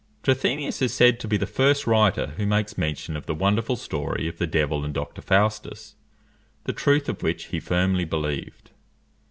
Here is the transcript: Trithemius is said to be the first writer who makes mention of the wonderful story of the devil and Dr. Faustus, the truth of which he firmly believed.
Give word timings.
Trithemius 0.23 0.81
is 0.81 0.95
said 0.95 1.19
to 1.19 1.27
be 1.27 1.37
the 1.37 1.45
first 1.45 1.85
writer 1.85 2.33
who 2.35 2.47
makes 2.47 2.75
mention 2.75 3.15
of 3.15 3.27
the 3.27 3.35
wonderful 3.35 3.75
story 3.75 4.27
of 4.27 4.39
the 4.39 4.47
devil 4.47 4.83
and 4.83 4.95
Dr. 4.95 5.21
Faustus, 5.21 5.93
the 6.63 6.73
truth 6.73 7.07
of 7.07 7.21
which 7.21 7.49
he 7.53 7.59
firmly 7.59 8.05
believed. 8.05 8.71